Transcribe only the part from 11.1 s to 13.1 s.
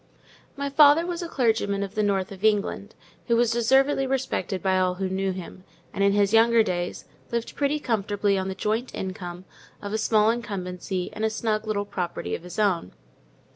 and a snug little property of his own.